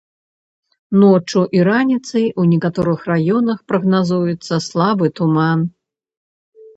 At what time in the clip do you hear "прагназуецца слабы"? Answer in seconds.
3.73-5.11